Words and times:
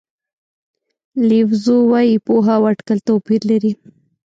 لیو 1.27 1.47
زو 1.63 1.75
وایي 1.91 2.15
پوهه 2.25 2.53
او 2.57 2.63
اټکل 2.71 2.97
توپیر 3.07 3.41
لري. 3.49 3.71